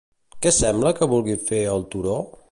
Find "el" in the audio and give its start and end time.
1.75-1.85